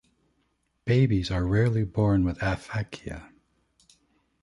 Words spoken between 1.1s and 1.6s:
are